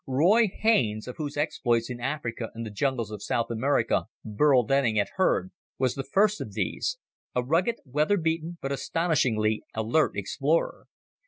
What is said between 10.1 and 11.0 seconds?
explorer.